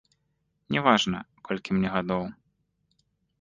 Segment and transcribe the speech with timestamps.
[0.75, 1.19] Не важна,
[1.49, 2.23] колькі мне гадоў.